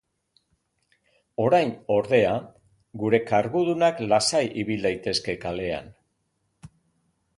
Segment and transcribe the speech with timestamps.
[1.43, 2.31] Orain, ordea,
[3.03, 5.93] gure kargudunak lasai ibil daitezke kalean.